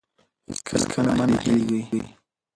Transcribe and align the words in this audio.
هېڅکله 0.69 1.11
مه 1.17 1.25
ناهیلي 1.31 1.63
کیږئ. 1.89 2.01